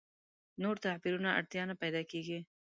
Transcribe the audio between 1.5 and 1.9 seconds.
نه